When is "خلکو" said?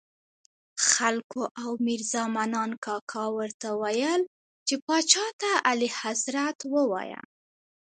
0.91-1.41